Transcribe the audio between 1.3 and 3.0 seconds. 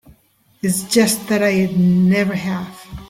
I never have.